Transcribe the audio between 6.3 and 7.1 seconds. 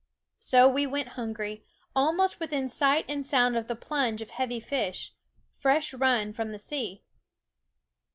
from the sea.